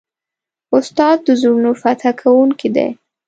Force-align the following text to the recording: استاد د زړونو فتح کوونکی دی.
استاد 0.77 1.17
د 1.27 1.29
زړونو 1.41 1.71
فتح 1.81 2.11
کوونکی 2.21 2.69
دی. 2.75 2.89